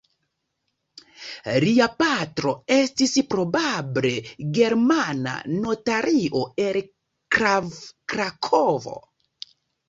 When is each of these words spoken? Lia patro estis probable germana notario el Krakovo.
Lia 1.63 1.87
patro 1.99 2.53
estis 2.75 3.13
probable 3.33 4.13
germana 4.59 5.35
notario 5.67 6.41
el 6.65 6.81
Krakovo. 7.37 8.97